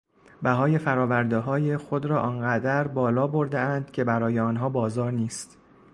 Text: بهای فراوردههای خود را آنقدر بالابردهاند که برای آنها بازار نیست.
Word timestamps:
بهای 0.41 0.77
فراوردههای 0.77 1.77
خود 1.77 2.05
را 2.05 2.19
آنقدر 2.21 2.87
بالابردهاند 2.87 3.91
که 3.91 4.03
برای 4.03 4.39
آنها 4.39 4.69
بازار 4.69 5.11
نیست. 5.11 5.57